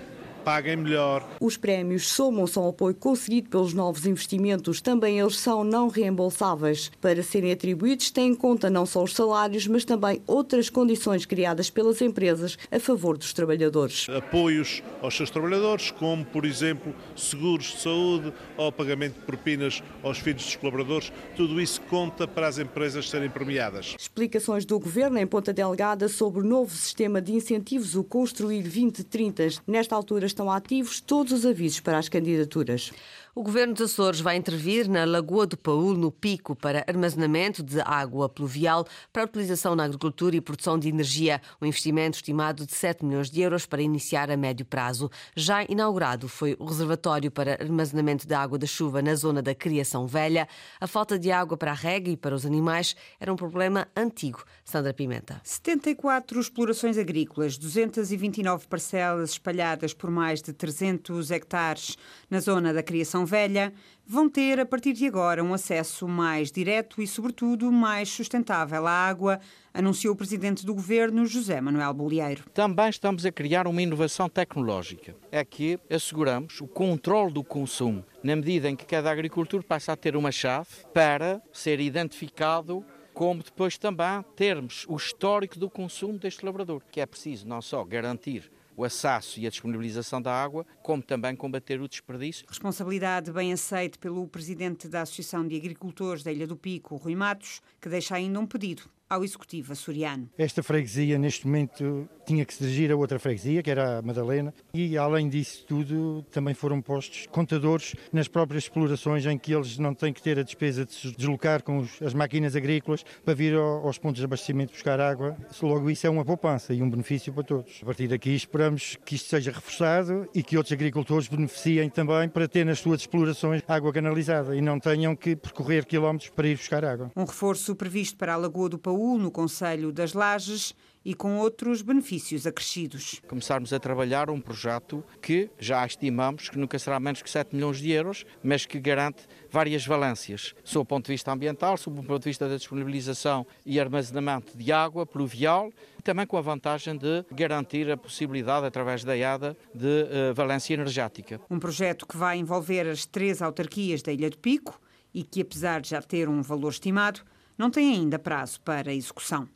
paguem 0.44 0.76
melhor. 0.76 1.28
Os 1.40 1.58
prémios 1.58 2.08
somam-se 2.08 2.58
ao 2.58 2.70
apoio 2.70 2.96
conseguido 2.96 3.50
pelos 3.50 3.74
novos 3.74 4.06
investimentos. 4.06 4.82
Também 4.82 5.20
eles 5.20 5.38
são 5.38 5.64
não 5.64 5.88
reembolsáveis. 5.88 6.92
Para 7.00 7.24
serem 7.24 7.52
atribuídos, 7.52 8.12
têm 8.12 8.32
em 8.32 8.36
conta 8.36 8.70
não 8.70 8.86
só 8.86 9.04
os 9.04 9.14
salários, 9.14 9.68
mas 9.68 9.86
também 9.86 10.22
outras 10.28 10.70
condições 10.70 11.26
criadas 11.26 11.70
pelas 11.70 12.02
empresas 12.02 12.58
a 12.72 12.80
favor 12.80 13.18
dos 13.18 13.34
trabalhadores. 13.34 14.08
Apoios 14.10 14.84
aos 15.02 15.16
seus 15.16 15.30
trabalhadores, 15.30 15.92
como, 15.92 16.26
por 16.26 16.46
exemplo, 16.46 16.94
seguros 17.16 17.66
de 17.66 17.82
saúde 17.82 18.34
ou 18.58 18.72
pagamento 18.72 19.20
de 19.20 19.26
propinas 19.26 19.82
aos 20.02 20.20
filhos 20.20 20.44
dos 20.44 20.56
colaboradores, 20.56 21.12
tudo 21.36 21.62
isso 21.62 21.82
conta 21.82 22.28
para 22.28 22.48
as 22.48 22.58
empresas 22.58 23.10
serem 23.10 23.30
premiadas. 23.30 23.96
Explicações 23.98 24.66
do 24.66 24.80
Governo 24.80 25.18
em 25.18 25.28
Ponta 25.28 25.54
Delgada 25.54 26.08
sobre 26.08 26.42
o 26.42 26.46
novo 26.46 26.72
sistema 26.72 27.22
de 27.22 27.34
incentivos, 27.34 27.96
o 27.96 28.04
Construir 28.04 28.64
2030. 28.64 29.34
Nesta 29.68 29.96
altura 29.96 30.26
estão 30.34 30.52
ativos 30.52 31.00
todos 31.00 31.32
os 31.32 31.46
avisos 31.46 31.80
para 31.80 31.98
as 31.98 32.10
candidaturas. 32.10 32.92
O 33.36 33.42
Governo 33.42 33.74
dos 33.74 33.92
Açores 33.92 34.20
vai 34.20 34.36
intervir 34.36 34.88
na 34.88 35.06
Lagoa 35.06 35.48
do 35.48 35.58
Paúl, 35.58 35.96
no 35.96 36.12
Pico, 36.12 36.56
para 36.56 36.86
armazenamento 36.88 37.64
de 37.64 37.82
água 37.82 38.30
pluvial 38.30 38.86
para 39.12 39.24
utilização 39.24 39.76
na 39.76 39.86
agricultura 39.86 40.36
e 40.36 40.42
produção 40.42 40.78
de 40.78 40.88
energia. 40.88 41.42
Um 41.60 41.66
investimento 41.66 42.18
estimado 42.18 42.64
de 42.64 42.72
7 42.76 43.04
milhões 43.04 43.32
de 43.32 43.42
euros 43.42 43.66
para 43.66 43.82
iniciar 43.82 44.30
a 44.30 44.38
médio 44.38 44.64
prazo. 44.64 45.10
Já 45.36 45.64
inaugurado 45.68 46.30
foi 46.30 46.56
o 46.60 46.66
reservatório 46.66 47.32
para 47.32 47.58
armazenamento 47.60 48.28
de 48.28 48.36
água 48.36 48.60
da 48.60 48.68
chuva 48.68 49.02
na 49.02 49.16
zona 49.16 49.42
da 49.42 49.56
Criação 49.56 50.06
Velha. 50.06 50.48
A 50.80 50.86
falta 50.86 51.18
de 51.18 51.32
água 51.32 51.58
para 51.58 51.72
a 51.72 51.76
rega 51.76 52.12
e 52.12 52.16
para 52.16 52.36
os 52.36 52.46
animais 52.46 52.96
era 53.20 53.34
um 53.34 53.36
problema 53.36 53.88
antigo. 53.98 54.44
Sandra 54.64 54.94
Pimenta. 54.94 55.42
74 55.44 56.40
explorações 56.40 57.00
agrícolas, 57.00 57.58
229 57.58 58.68
parcelas 58.68 59.32
espalhadas 59.32 59.92
por 59.92 60.12
mais 60.12 60.40
de 60.40 60.54
300 60.54 61.32
hectares 61.32 61.98
na 62.30 62.40
zona 62.40 62.72
da 62.72 62.84
Criação 62.84 63.23
Velha, 63.26 63.74
vão 64.06 64.30
ter 64.30 64.60
a 64.60 64.66
partir 64.66 64.94
de 64.94 65.06
agora 65.06 65.44
um 65.44 65.54
acesso 65.54 66.08
mais 66.08 66.52
direto 66.52 67.02
e, 67.02 67.08
sobretudo, 67.08 67.72
mais 67.72 68.10
sustentável 68.10 68.86
à 68.86 68.92
água, 68.92 69.40
anunciou 69.74 70.14
o 70.14 70.18
presidente 70.18 70.66
do 70.66 70.74
governo, 70.74 71.26
José 71.26 71.60
Manuel 71.62 71.94
Bolieiro. 71.94 72.44
Também 72.54 72.90
estamos 72.90 73.26
a 73.26 73.32
criar 73.32 73.68
uma 73.68 73.82
inovação 73.82 74.30
tecnológica. 74.30 75.16
É 75.32 75.44
que 75.44 75.80
asseguramos 75.90 76.62
o 76.62 76.68
controle 76.68 77.34
do 77.34 77.44
consumo, 77.44 78.04
na 78.24 78.36
medida 78.36 78.70
em 78.70 78.76
que 78.76 78.86
cada 78.86 79.12
agricultor 79.12 79.64
passa 79.64 79.94
a 79.94 79.96
ter 79.96 80.16
uma 80.16 80.32
chave 80.32 80.70
para 80.94 81.42
ser 81.52 81.80
identificado 81.80 82.86
como 83.14 83.44
depois 83.44 83.78
também 83.78 84.24
termos 84.36 84.86
o 84.90 84.96
histórico 84.96 85.60
do 85.60 85.70
consumo 85.70 86.18
deste 86.18 86.44
labrador, 86.44 86.82
que 86.92 87.00
é 87.00 87.06
preciso 87.06 87.48
não 87.48 87.62
só 87.62 87.84
garantir 87.84 88.52
o 88.76 88.84
acesso 88.84 89.40
e 89.40 89.48
a 89.48 89.50
disponibilização 89.50 90.22
da 90.22 90.34
água, 90.34 90.66
como 90.82 91.02
também 91.02 91.36
combater 91.36 91.82
o 91.82 91.88
desperdício. 91.88 92.46
Responsabilidade 92.48 93.32
bem 93.32 93.54
aceita 93.54 93.98
pelo 94.00 94.28
presidente 94.28 94.88
da 94.88 95.02
Associação 95.02 95.48
de 95.48 95.56
Agricultores 95.56 96.24
da 96.24 96.32
Ilha 96.32 96.48
do 96.48 96.58
Pico, 96.58 96.96
Rui 96.96 97.16
Matos, 97.16 97.62
que 97.80 97.90
deixa 97.90 98.16
ainda 98.16 98.40
um 98.40 98.46
pedido 98.46 98.84
ao 99.14 99.24
Executivo 99.24 99.72
açoriano. 99.72 100.30
Esta 100.38 100.64
freguesia, 100.64 101.18
neste 101.18 101.46
momento, 101.46 102.08
tinha 102.26 102.44
que 102.46 102.54
se 102.54 102.64
dirigir 102.64 102.92
a 102.92 102.96
outra 102.96 103.20
freguesia, 103.20 103.62
que 103.62 103.70
era 103.70 104.00
a 104.00 104.02
Madalena, 104.02 104.54
e 104.74 104.98
além 104.98 105.30
disso 105.30 105.66
tudo, 105.68 106.26
também 106.32 106.54
foram 106.54 106.82
postos 106.82 107.28
contadores 107.28 107.96
nas 108.12 108.28
próprias 108.28 108.64
explorações 108.64 109.26
em 109.26 109.38
que 109.38 109.54
eles 109.54 109.78
não 109.78 109.94
têm 109.94 110.12
que 110.12 110.22
ter 110.22 110.40
a 110.40 110.44
despesa 110.44 110.86
de 110.86 110.94
se 110.94 111.16
deslocar 111.16 111.62
com 111.64 111.86
as 112.04 112.14
máquinas 112.14 112.56
agrícolas 112.56 113.04
para 113.24 113.34
vir 113.34 113.56
aos 113.56 113.98
pontos 113.98 114.20
de 114.20 114.26
abastecimento 114.26 114.74
buscar 114.74 115.00
água. 115.00 115.38
Logo, 115.62 115.90
isso 115.90 116.08
é 116.08 116.10
uma 116.10 116.26
poupança 116.26 116.74
e 116.74 116.82
um 116.82 116.90
benefício 116.90 117.32
para 117.32 117.44
todos. 117.44 117.80
A 117.82 117.86
partir 117.86 118.08
daqui, 118.08 118.32
esperamos 118.32 118.98
que 119.06 119.16
isto 119.16 119.30
seja 119.30 119.52
reforçado 119.52 120.28
e 120.34 120.42
que 120.42 120.58
outros 120.58 120.74
agricultores 120.74 121.28
beneficiem 121.28 121.90
também 121.90 122.28
para 122.30 122.48
ter 122.48 122.66
nas 122.66 122.80
suas 122.80 123.02
explorações 123.02 123.62
água 123.68 123.94
canalizada 123.94 124.56
e 124.56 124.62
não 124.62 124.80
tenham 124.80 125.16
que 125.16 125.36
percorrer 125.36 125.86
quilómetros 125.86 126.30
para 126.30 126.48
ir 126.48 126.58
buscar 126.58 126.84
água. 126.84 127.12
Um 127.16 127.26
reforço 127.26 127.76
previsto 127.76 128.18
para 128.18 128.34
a 128.34 128.38
Lagoa 128.38 128.70
do 128.70 128.80
Paú 128.80 129.03
no 129.18 129.30
Conselho 129.30 129.92
das 129.92 130.14
Lages 130.14 130.74
e 131.06 131.14
com 131.14 131.38
outros 131.38 131.82
benefícios 131.82 132.48
acrescidos. 132.48 133.22
Começarmos 133.28 133.74
a 133.74 133.80
trabalhar 133.80 134.30
um 134.30 134.40
projeto 134.40 135.04
que 135.22 135.50
já 135.60 135.86
estimamos 135.86 136.50
que 136.50 136.58
nunca 136.58 136.80
será 136.80 137.00
menos 137.00 137.22
que 137.22 137.30
7 137.30 137.54
milhões 137.54 137.78
de 137.80 137.92
euros, 137.92 138.26
mas 138.42 138.66
que 138.66 138.80
garante 138.80 139.28
várias 139.52 139.86
valências, 139.86 140.56
sob 140.64 140.84
o 140.84 140.86
ponto 140.86 141.06
de 141.08 141.12
vista 141.12 141.32
ambiental, 141.32 141.78
sob 141.78 142.00
o 142.00 142.04
ponto 142.04 142.24
de 142.24 142.30
vista 142.30 142.48
da 142.48 142.56
disponibilização 142.56 143.46
e 143.66 143.80
armazenamento 143.80 144.58
de 144.58 144.72
água 144.72 145.06
pluvial, 145.06 145.72
e 146.00 146.02
também 146.02 146.26
com 146.26 146.38
a 146.38 146.42
vantagem 146.42 146.98
de 146.98 147.26
garantir 147.32 147.92
a 147.92 147.98
possibilidade, 147.98 148.66
através 148.66 149.04
da 149.04 149.16
IADA, 149.16 149.58
de 149.76 149.86
uh, 149.86 150.34
valência 150.34 150.74
energética. 150.74 151.42
Um 151.50 151.60
projeto 151.60 152.08
que 152.08 152.16
vai 152.16 152.38
envolver 152.38 152.88
as 152.88 153.06
três 153.06 153.42
autarquias 153.42 154.02
da 154.02 154.12
Ilha 154.12 154.30
do 154.30 154.38
Pico 154.38 154.80
e 155.14 155.24
que, 155.24 155.42
apesar 155.42 155.82
de 155.82 155.90
já 155.90 156.02
ter 156.02 156.28
um 156.28 156.42
valor 156.42 156.70
estimado, 156.70 157.22
não 157.58 157.70
tem 157.70 157.94
ainda 157.94 158.20
prazo 158.20 158.60
para 158.62 158.94
execução. 158.94 159.48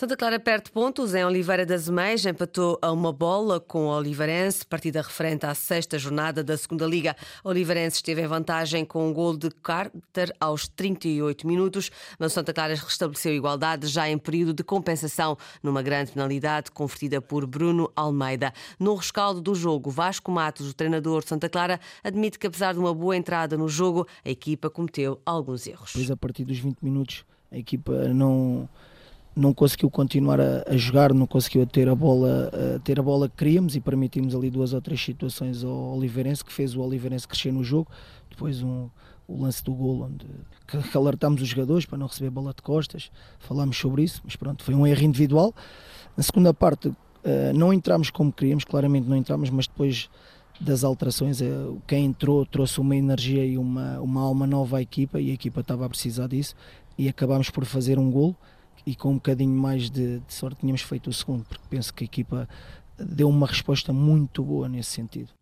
Santa 0.00 0.16
Clara 0.16 0.40
perde 0.40 0.70
pontos 0.70 1.14
em 1.14 1.22
Oliveira 1.26 1.66
das 1.66 1.86
Meias, 1.86 2.24
empatou 2.24 2.78
a 2.80 2.90
uma 2.90 3.12
bola 3.12 3.60
com 3.60 3.80
o 3.84 3.88
Oliveirense, 3.88 4.64
partida 4.64 5.02
referente 5.02 5.44
à 5.44 5.54
sexta 5.54 5.98
jornada 5.98 6.42
da 6.42 6.56
segunda 6.56 6.86
Liga. 6.86 7.14
O 7.44 7.50
Oliveirense 7.50 7.96
esteve 7.96 8.22
em 8.22 8.26
vantagem 8.26 8.82
com 8.82 9.06
um 9.06 9.12
gol 9.12 9.36
de 9.36 9.50
Carter 9.50 10.34
aos 10.40 10.66
38 10.66 11.46
minutos, 11.46 11.90
mas 12.18 12.32
o 12.32 12.34
Santa 12.34 12.54
Clara 12.54 12.74
restabeleceu 12.74 13.34
igualdade 13.34 13.88
já 13.88 14.08
em 14.08 14.16
período 14.16 14.54
de 14.54 14.64
compensação, 14.64 15.36
numa 15.62 15.82
grande 15.82 16.12
penalidade 16.12 16.70
convertida 16.70 17.20
por 17.20 17.46
Bruno 17.46 17.92
Almeida. 17.94 18.54
No 18.78 18.94
rescaldo 18.94 19.42
do 19.42 19.54
jogo, 19.54 19.90
Vasco 19.90 20.32
Matos, 20.32 20.70
o 20.70 20.72
treinador 20.72 21.22
de 21.22 21.28
Santa 21.28 21.50
Clara, 21.50 21.78
admite 22.02 22.38
que 22.38 22.46
apesar 22.46 22.72
de 22.72 22.78
uma 22.78 22.94
boa 22.94 23.14
entrada 23.14 23.54
no 23.54 23.68
jogo, 23.68 24.08
a 24.24 24.30
equipa 24.30 24.70
cometeu 24.70 25.20
alguns 25.26 25.66
erros. 25.66 25.92
Pois 25.92 26.10
a 26.10 26.16
partir 26.16 26.46
dos 26.46 26.58
20 26.58 26.78
minutos 26.80 27.22
a 27.50 27.58
equipa 27.58 28.08
não 28.08 28.68
não 29.34 29.54
conseguiu 29.54 29.88
continuar 29.88 30.40
a, 30.40 30.64
a, 30.68 30.76
jogar, 30.76 31.14
não 31.14 31.26
conseguiu 31.26 31.64
ter 31.64 31.88
a 31.88 31.94
bola, 31.94 32.50
a 32.76 32.78
ter 32.80 32.98
a 32.98 33.02
bola 33.02 33.28
que 33.28 33.36
queríamos 33.36 33.76
e 33.76 33.80
permitimos 33.80 34.34
ali 34.34 34.50
duas 34.50 34.72
ou 34.72 34.80
três 34.80 35.00
situações 35.00 35.62
ao 35.62 35.96
Oliveirense 35.96 36.44
que 36.44 36.52
fez 36.52 36.74
o 36.74 36.80
Oliveirense 36.80 37.28
crescer 37.28 37.52
no 37.52 37.62
jogo. 37.62 37.88
Depois 38.28 38.60
um, 38.62 38.88
o 39.26 39.42
lance 39.42 39.62
do 39.62 39.72
gol 39.72 40.02
onde 40.02 40.26
que 40.66 40.96
alertámos 40.96 41.40
os 41.40 41.48
jogadores 41.48 41.86
para 41.86 41.98
não 41.98 42.06
receber 42.06 42.30
bola 42.30 42.52
de 42.52 42.62
costas, 42.62 43.10
falámos 43.38 43.76
sobre 43.76 44.02
isso, 44.02 44.20
mas 44.24 44.36
pronto, 44.36 44.62
foi 44.62 44.74
um 44.74 44.86
erro 44.86 45.02
individual. 45.02 45.54
Na 46.16 46.22
segunda 46.22 46.52
parte 46.52 46.88
uh, 46.88 46.94
não 47.54 47.72
entramos 47.72 48.10
como 48.10 48.32
queríamos, 48.32 48.64
claramente 48.64 49.08
não 49.08 49.16
entramos, 49.16 49.48
mas 49.50 49.66
depois 49.66 50.08
das 50.60 50.84
alterações, 50.84 51.40
uh, 51.40 51.80
quem 51.86 52.04
entrou 52.04 52.44
trouxe 52.44 52.80
uma 52.80 52.94
energia 52.94 53.44
e 53.44 53.56
uma, 53.56 53.98
uma 54.00 54.20
alma 54.20 54.46
nova 54.46 54.78
à 54.78 54.82
equipa 54.82 55.20
e 55.20 55.30
a 55.30 55.34
equipa 55.34 55.60
estava 55.60 55.86
a 55.86 55.88
precisar 55.88 56.26
disso 56.26 56.54
e 57.00 57.08
acabámos 57.08 57.48
por 57.48 57.64
fazer 57.64 57.98
um 57.98 58.10
gol 58.10 58.36
e 58.84 58.94
com 58.94 59.12
um 59.12 59.14
bocadinho 59.14 59.54
mais 59.54 59.88
de, 59.88 60.18
de 60.18 60.34
sorte 60.34 60.60
tínhamos 60.60 60.82
feito 60.82 61.08
o 61.08 61.12
segundo, 61.14 61.46
porque 61.46 61.64
penso 61.70 61.94
que 61.94 62.04
a 62.04 62.06
equipa 62.06 62.46
deu 62.98 63.26
uma 63.26 63.46
resposta 63.46 63.90
muito 63.90 64.44
boa 64.44 64.68
nesse 64.68 64.90
sentido. 64.90 65.39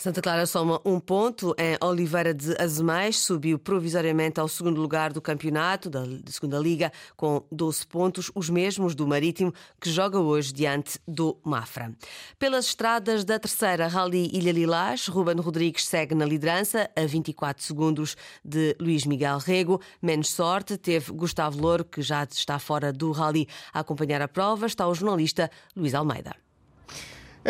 Santa 0.00 0.22
Clara 0.22 0.46
soma 0.46 0.80
um 0.84 1.00
ponto 1.00 1.56
em 1.58 1.76
Oliveira 1.84 2.32
de 2.32 2.54
Azemais, 2.62 3.18
subiu 3.18 3.58
provisoriamente 3.58 4.38
ao 4.38 4.46
segundo 4.46 4.80
lugar 4.80 5.12
do 5.12 5.20
campeonato 5.20 5.90
da 5.90 6.04
segunda 6.28 6.56
Liga 6.56 6.92
com 7.16 7.42
12 7.50 7.84
pontos, 7.88 8.30
os 8.32 8.48
mesmos 8.48 8.94
do 8.94 9.08
Marítimo, 9.08 9.52
que 9.80 9.90
joga 9.90 10.20
hoje 10.20 10.52
diante 10.52 11.00
do 11.06 11.36
Mafra. 11.42 11.92
Pelas 12.38 12.66
estradas 12.66 13.24
da 13.24 13.40
terceira 13.40 13.88
Rally 13.88 14.30
Ilha 14.32 14.52
Lilás, 14.52 15.08
Ruben 15.08 15.40
Rodrigues 15.40 15.84
segue 15.84 16.14
na 16.14 16.24
liderança 16.24 16.88
a 16.94 17.04
24 17.04 17.64
segundos 17.64 18.16
de 18.44 18.76
Luís 18.80 19.04
Miguel 19.04 19.38
Rego. 19.38 19.80
Menos 20.00 20.30
sorte 20.30 20.78
teve 20.78 21.10
Gustavo 21.10 21.60
Louro, 21.60 21.84
que 21.84 22.02
já 22.02 22.22
está 22.22 22.60
fora 22.60 22.92
do 22.92 23.10
Rally 23.10 23.48
a 23.74 23.80
acompanhar 23.80 24.22
a 24.22 24.28
prova, 24.28 24.66
está 24.66 24.86
o 24.86 24.94
jornalista 24.94 25.50
Luís 25.74 25.92
Almeida. 25.92 26.36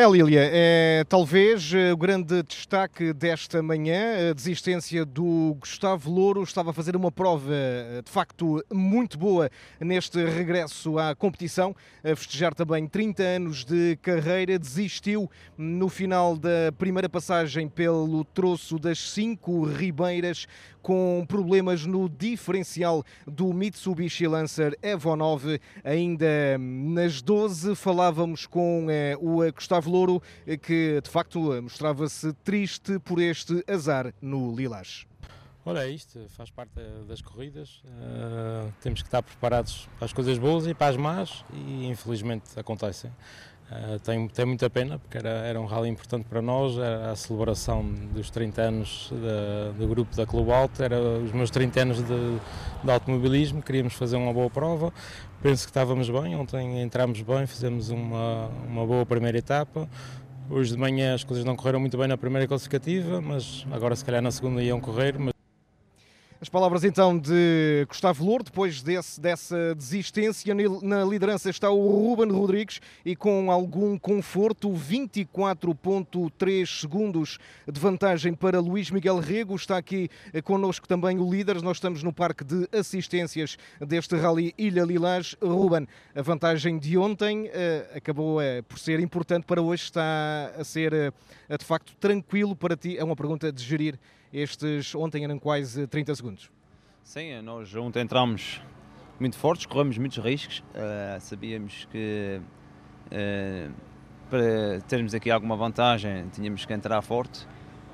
É, 0.00 0.08
Lília, 0.08 0.48
é 0.52 1.02
talvez 1.08 1.72
eh, 1.74 1.92
o 1.92 1.96
grande 1.96 2.40
destaque 2.44 3.12
desta 3.12 3.60
manhã, 3.60 4.30
a 4.30 4.32
desistência 4.32 5.04
do 5.04 5.56
Gustavo 5.58 6.08
Louro. 6.08 6.40
Estava 6.44 6.70
a 6.70 6.72
fazer 6.72 6.94
uma 6.94 7.10
prova 7.10 7.52
eh, 7.52 8.00
de 8.04 8.08
facto 8.08 8.64
muito 8.72 9.18
boa 9.18 9.50
neste 9.80 10.24
regresso 10.24 11.00
à 11.00 11.16
competição, 11.16 11.74
a 12.04 12.14
festejar 12.14 12.54
também 12.54 12.86
30 12.86 13.22
anos 13.24 13.64
de 13.64 13.98
carreira. 14.00 14.56
Desistiu 14.56 15.28
no 15.56 15.88
final 15.88 16.36
da 16.36 16.70
primeira 16.78 17.08
passagem 17.08 17.68
pelo 17.68 18.24
troço 18.24 18.78
das 18.78 19.00
cinco 19.00 19.64
ribeiras, 19.64 20.46
com 20.82 21.24
problemas 21.28 21.84
no 21.86 22.08
diferencial 22.08 23.04
do 23.26 23.52
Mitsubishi 23.52 24.26
Lancer 24.26 24.78
Evo 24.82 25.14
9. 25.16 25.60
Ainda 25.84 26.58
nas 26.58 27.22
12 27.22 27.74
falávamos 27.74 28.46
com 28.46 28.86
eh, 28.90 29.16
o 29.20 29.40
Gustavo 29.52 29.90
Louro, 29.90 30.22
eh, 30.46 30.56
que 30.56 31.00
de 31.02 31.10
facto 31.10 31.40
mostrava-se 31.62 32.32
triste 32.44 32.98
por 32.98 33.20
este 33.20 33.62
azar 33.66 34.12
no 34.20 34.54
Lilás. 34.54 35.06
Olha, 35.68 35.80
é 35.80 35.90
isto 35.90 36.26
faz 36.30 36.50
parte 36.50 36.80
das 37.06 37.20
corridas. 37.20 37.82
Uh, 37.84 38.72
temos 38.80 39.02
que 39.02 39.08
estar 39.08 39.22
preparados 39.22 39.86
para 39.98 40.06
as 40.06 40.14
coisas 40.14 40.38
boas 40.38 40.66
e 40.66 40.72
para 40.72 40.88
as 40.88 40.96
más, 40.96 41.44
e 41.52 41.86
infelizmente 41.86 42.58
acontecem. 42.58 43.12
Uh, 43.70 43.98
tem, 43.98 44.26
tem 44.28 44.46
muita 44.46 44.70
pena, 44.70 44.98
porque 44.98 45.18
era, 45.18 45.28
era 45.28 45.60
um 45.60 45.66
rally 45.66 45.90
importante 45.90 46.24
para 46.24 46.40
nós, 46.40 46.78
era 46.78 47.10
a 47.10 47.16
celebração 47.16 47.84
dos 48.14 48.30
30 48.30 48.62
anos 48.62 49.12
do 49.76 49.86
grupo 49.86 50.16
da 50.16 50.24
Clube 50.24 50.50
Alto, 50.50 50.82
era 50.82 50.98
os 50.98 51.32
meus 51.32 51.50
30 51.50 51.80
anos 51.82 51.98
de, 51.98 52.38
de, 52.82 52.90
automobilismo, 52.90 53.60
queríamos 53.60 53.92
fazer 53.92 54.16
uma 54.16 54.32
boa 54.32 54.48
prova, 54.48 54.90
penso 55.42 55.64
que 55.64 55.70
estávamos 55.70 56.08
bem, 56.08 56.34
ontem 56.34 56.80
entramos 56.80 57.20
bem, 57.20 57.46
fizemos 57.46 57.90
uma, 57.90 58.46
uma 58.66 58.86
boa 58.86 59.04
primeira 59.04 59.36
etapa, 59.36 59.86
hoje 60.48 60.72
de 60.72 60.78
manhã 60.78 61.14
as 61.14 61.22
coisas 61.22 61.44
não 61.44 61.54
correram 61.54 61.78
muito 61.78 61.98
bem 61.98 62.08
na 62.08 62.16
primeira 62.16 62.48
classificativa, 62.48 63.20
mas 63.20 63.66
agora 63.70 63.94
se 63.94 64.02
calhar 64.02 64.22
na 64.22 64.30
segunda 64.30 64.62
iam 64.62 64.80
correr, 64.80 65.18
mas 65.18 65.37
as 66.40 66.48
palavras 66.48 66.84
então 66.84 67.18
de 67.18 67.84
Gustavo 67.88 68.24
Louro, 68.24 68.44
depois 68.44 68.80
desse, 68.80 69.20
dessa 69.20 69.74
desistência. 69.74 70.54
Na 70.82 71.04
liderança 71.04 71.50
está 71.50 71.68
o 71.68 71.88
Ruben 71.88 72.30
Rodrigues 72.30 72.80
e 73.04 73.16
com 73.16 73.50
algum 73.50 73.98
conforto, 73.98 74.72
24,3 74.72 76.80
segundos 76.80 77.40
de 77.66 77.80
vantagem 77.80 78.34
para 78.34 78.60
Luís 78.60 78.88
Miguel 78.88 79.18
Rego. 79.18 79.56
Está 79.56 79.78
aqui 79.78 80.08
eh, 80.32 80.40
connosco 80.40 80.86
também 80.86 81.18
o 81.18 81.28
líder. 81.28 81.60
Nós 81.60 81.78
estamos 81.78 82.04
no 82.04 82.12
parque 82.12 82.44
de 82.44 82.68
assistências 82.70 83.58
deste 83.80 84.14
Rally 84.14 84.54
Ilha 84.56 84.84
Lilás. 84.84 85.34
Ruben, 85.42 85.88
a 86.14 86.22
vantagem 86.22 86.78
de 86.78 86.96
ontem 86.96 87.50
eh, 87.52 87.90
acabou 87.96 88.40
eh, 88.40 88.62
por 88.62 88.78
ser 88.78 89.00
importante 89.00 89.44
para 89.44 89.60
hoje. 89.60 89.82
Está 89.82 90.52
a 90.56 90.62
ser 90.62 91.12
de 91.58 91.64
facto 91.64 91.96
tranquilo 91.96 92.54
para 92.54 92.76
ti? 92.76 92.96
É 92.96 93.02
uma 93.02 93.16
pergunta 93.16 93.50
de 93.50 93.60
gerir 93.60 93.98
estes 94.32 94.94
ontem 94.94 95.24
eram 95.24 95.38
quase 95.38 95.86
30 95.86 96.14
segundos. 96.14 96.50
Sim, 97.02 97.40
nós 97.42 97.74
ontem 97.74 98.00
entramos 98.00 98.60
muito 99.18 99.36
fortes, 99.36 99.66
corremos 99.66 99.96
muitos 99.98 100.18
riscos. 100.18 100.58
Uh, 100.58 101.20
sabíamos 101.20 101.88
que 101.90 102.40
uh, 103.06 103.72
para 104.28 104.80
termos 104.86 105.14
aqui 105.14 105.30
alguma 105.30 105.56
vantagem 105.56 106.28
tínhamos 106.28 106.64
que 106.64 106.72
entrar 106.72 107.00
forte. 107.02 107.46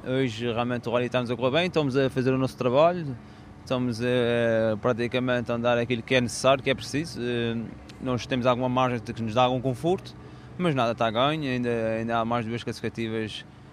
Hoje 0.07 0.53
realmente 0.53 0.89
o 0.89 0.93
rally 0.93 1.07
está-nos 1.07 1.31
a 1.31 1.37
correr 1.37 1.53
bem, 1.53 1.67
estamos 1.67 1.97
a 1.97 2.11
fazer 2.11 2.33
o 2.33 2.39
nosso 2.39 2.59
trabalho, 2.59 3.17
estamos 3.61 4.01
a, 4.03 4.77
praticamente 4.83 5.51
a 5.51 5.55
andar 5.55 5.79
aquilo 5.79 6.03
que 6.03 6.15
é 6.15 6.21
necessário, 6.21 6.63
que 6.63 6.69
é 6.69 6.75
preciso. 6.75 7.21
Uh, 7.21 7.65
nós 8.01 8.27
temos 8.27 8.45
alguma 8.45 8.69
margem 8.69 9.01
que 9.01 9.23
nos 9.23 9.33
dá 9.33 9.45
algum 9.45 9.61
conforto, 9.61 10.15
mas 10.59 10.75
nada 10.75 10.93
está 10.93 11.11
ganho, 11.11 11.45
ainda, 11.45 11.71
ainda 11.99 12.19
há 12.19 12.25
mais 12.25 12.45
duas 12.45 12.63
classificativas 12.63 13.45
eh, 13.45 13.64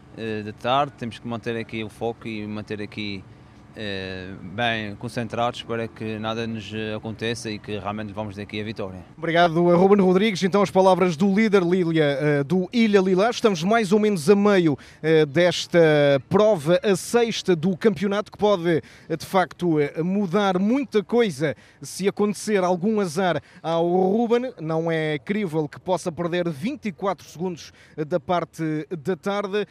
de 0.43 0.53
tarde, 0.53 0.93
temos 0.97 1.19
que 1.19 1.27
manter 1.27 1.57
aqui 1.57 1.83
o 1.83 1.89
foco 1.89 2.27
e 2.27 2.45
manter 2.45 2.81
aqui 2.81 3.23
eh, 3.23 3.40
bem 4.53 4.95
concentrados 4.95 5.63
para 5.63 5.87
que 5.87 6.19
nada 6.19 6.45
nos 6.45 6.71
aconteça 6.95 7.49
e 7.49 7.57
que 7.57 7.77
realmente 7.77 8.11
vamos 8.11 8.35
daqui 8.35 8.59
a 8.59 8.63
vitória. 8.63 8.99
Obrigado, 9.17 9.63
Ruben 9.75 10.03
Rodrigues. 10.03 10.43
Então, 10.43 10.61
as 10.61 10.69
palavras 10.69 11.15
do 11.15 11.33
líder 11.33 11.63
Lília, 11.63 12.03
eh, 12.03 12.43
do 12.43 12.69
Ilha 12.73 12.99
Lilás. 12.99 13.35
Estamos 13.35 13.63
mais 13.63 13.91
ou 13.91 13.99
menos 13.99 14.29
a 14.29 14.35
meio 14.35 14.77
eh, 15.01 15.25
desta 15.25 15.79
prova, 16.27 16.79
a 16.83 16.95
sexta 16.95 17.55
do 17.55 17.77
campeonato, 17.77 18.31
que 18.31 18.37
pode 18.37 18.81
de 19.09 19.25
facto 19.25 19.77
mudar 20.03 20.59
muita 20.59 21.03
coisa 21.03 21.55
se 21.81 22.07
acontecer 22.07 22.63
algum 22.63 22.99
azar 22.99 23.41
ao 23.61 23.87
Ruben. 23.87 24.53
Não 24.59 24.91
é 24.91 25.17
crível 25.19 25.67
que 25.67 25.79
possa 25.79 26.11
perder 26.11 26.49
24 26.49 27.27
segundos 27.27 27.71
da 28.07 28.19
parte 28.19 28.87
da 28.89 29.15
tarde. 29.15 29.65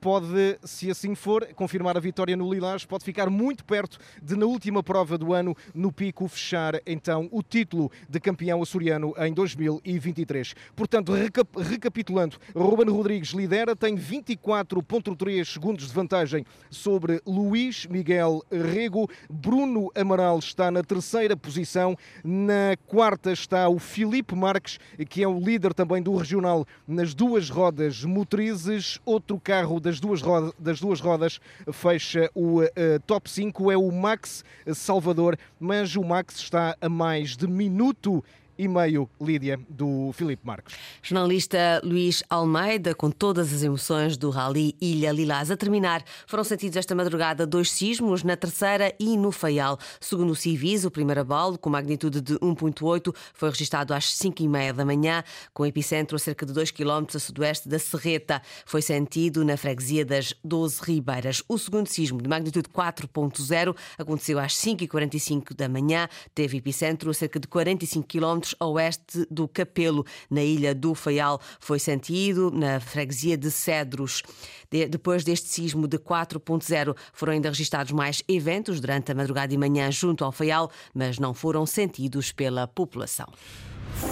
Pode, 0.00 0.58
se 0.64 0.90
assim 0.90 1.14
for, 1.14 1.46
confirmar 1.54 1.96
a 1.96 2.00
vitória 2.00 2.36
no 2.36 2.52
Lilás, 2.52 2.84
pode 2.84 3.04
ficar 3.04 3.30
muito 3.30 3.45
muito 3.46 3.64
perto 3.64 3.98
de, 4.20 4.34
na 4.34 4.44
última 4.44 4.82
prova 4.82 5.16
do 5.16 5.32
ano, 5.32 5.56
no 5.72 5.92
Pico, 5.92 6.26
fechar 6.26 6.80
então 6.84 7.28
o 7.30 7.44
título 7.44 7.92
de 8.08 8.18
campeão 8.18 8.60
açoriano 8.60 9.14
em 9.18 9.32
2023. 9.32 10.52
Portanto, 10.74 11.12
recap 11.12 11.48
recapitulando, 11.56 12.38
Ruben 12.56 12.92
Rodrigues 12.92 13.30
lidera, 13.30 13.76
tem 13.76 13.94
24,3 13.94 15.44
segundos 15.44 15.86
de 15.86 15.92
vantagem 15.92 16.44
sobre 16.68 17.22
Luís 17.24 17.86
Miguel 17.86 18.42
Rego. 18.50 19.08
Bruno 19.30 19.92
Amaral 19.94 20.40
está 20.40 20.68
na 20.68 20.82
terceira 20.82 21.36
posição. 21.36 21.96
Na 22.24 22.76
quarta 22.84 23.30
está 23.30 23.68
o 23.68 23.78
Filipe 23.78 24.34
Marques, 24.34 24.80
que 25.08 25.22
é 25.22 25.28
o 25.28 25.38
líder 25.38 25.72
também 25.72 26.02
do 26.02 26.16
regional 26.16 26.66
nas 26.84 27.14
duas 27.14 27.48
rodas 27.48 28.02
motrizes. 28.02 28.98
Outro 29.04 29.38
carro 29.38 29.78
das 29.78 30.00
duas, 30.00 30.20
rodas, 30.20 30.52
das 30.58 30.80
duas 30.80 30.98
rodas 30.98 31.38
fecha 31.72 32.28
o 32.34 32.62
uh, 32.62 32.66
top 33.06 33.30
5 33.36 33.70
é 33.70 33.76
o 33.76 33.92
Max 33.92 34.42
Salvador, 34.74 35.38
mas 35.60 35.94
o 35.94 36.02
Max 36.02 36.36
está 36.36 36.74
a 36.80 36.88
mais 36.88 37.36
de 37.36 37.46
minuto 37.46 38.24
e 38.58 38.68
meio, 38.68 39.08
Lídia, 39.20 39.58
do 39.68 40.10
Filipe 40.12 40.46
Marcos. 40.46 40.74
Jornalista 41.02 41.80
Luís 41.84 42.22
Almeida, 42.28 42.94
com 42.94 43.10
todas 43.10 43.52
as 43.52 43.62
emoções 43.62 44.16
do 44.16 44.30
Rally 44.30 44.74
Ilha 44.80 45.12
Lilás. 45.12 45.50
A 45.50 45.56
terminar, 45.56 46.02
foram 46.26 46.44
sentidos 46.44 46.76
esta 46.76 46.94
madrugada 46.94 47.46
dois 47.46 47.70
sismos 47.70 48.22
na 48.22 48.36
terceira 48.36 48.94
e 48.98 49.16
no 49.16 49.30
Faial. 49.32 49.78
Segundo 50.00 50.30
o 50.30 50.36
Civis, 50.36 50.84
o 50.84 50.90
primeiro 50.90 51.20
abalo, 51.20 51.58
com 51.58 51.70
magnitude 51.70 52.20
de 52.20 52.34
1.8, 52.38 53.14
foi 53.34 53.50
registado 53.50 53.92
às 53.92 54.12
5 54.14 54.42
e 54.42 54.48
meia 54.48 54.72
da 54.72 54.84
manhã, 54.84 55.22
com 55.52 55.66
epicentro 55.66 56.16
a 56.16 56.18
cerca 56.18 56.46
de 56.46 56.52
2 56.52 56.70
km 56.70 57.06
a 57.14 57.18
sudoeste 57.18 57.68
da 57.68 57.78
Serreta. 57.78 58.40
Foi 58.64 58.82
sentido 58.82 59.44
na 59.44 59.56
freguesia 59.56 60.04
das 60.04 60.34
12 60.44 60.80
Ribeiras. 60.82 61.42
O 61.48 61.58
segundo 61.58 61.88
sismo, 61.88 62.20
de 62.20 62.28
magnitude 62.28 62.68
4.0, 62.68 63.76
aconteceu 63.98 64.38
às 64.38 64.54
5h45 64.54 65.54
da 65.54 65.68
manhã, 65.68 66.08
teve 66.34 66.58
epicentro 66.58 67.10
a 67.10 67.14
cerca 67.14 67.40
de 67.40 67.46
45 67.46 68.06
km 68.06 68.45
a 68.58 68.66
oeste 68.66 69.26
do 69.30 69.48
Capelo, 69.48 70.04
na 70.30 70.42
ilha 70.42 70.74
do 70.74 70.94
Faial. 70.94 71.40
Foi 71.60 71.78
sentido 71.78 72.50
na 72.50 72.80
freguesia 72.80 73.36
de 73.36 73.50
Cedros. 73.50 74.22
De, 74.70 74.86
depois 74.86 75.24
deste 75.24 75.48
sismo 75.48 75.86
de 75.86 75.98
4.0, 75.98 76.96
foram 77.12 77.32
ainda 77.32 77.48
registados 77.48 77.92
mais 77.92 78.22
eventos 78.28 78.80
durante 78.80 79.12
a 79.12 79.14
madrugada 79.14 79.54
e 79.54 79.58
manhã 79.58 79.90
junto 79.90 80.24
ao 80.24 80.32
Faial, 80.32 80.70
mas 80.94 81.18
não 81.18 81.32
foram 81.32 81.64
sentidos 81.66 82.32
pela 82.32 82.66
população. 82.66 83.26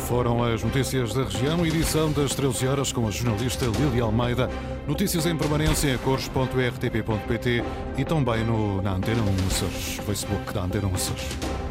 Foram 0.06 0.42
as 0.42 0.62
notícias 0.62 1.12
da 1.12 1.24
região, 1.24 1.64
edição 1.66 2.10
das 2.10 2.34
13 2.34 2.66
horas 2.66 2.92
com 2.92 3.06
a 3.06 3.10
jornalista 3.10 3.66
Lília 3.66 4.04
Almeida. 4.04 4.48
Notícias 4.86 5.26
em 5.26 5.36
permanência 5.36 5.92
em 5.92 5.98
cores.rtp.pt 5.98 7.62
e 7.98 8.04
também 8.04 8.44
no, 8.44 8.80
na 8.80 8.92
Antena 8.92 9.22
1 9.22 9.46
Açores, 9.46 9.96
Facebook 10.06 10.52
da 10.52 10.62
Antena 10.62 10.88
1 10.88 10.94
Açores. 10.94 11.63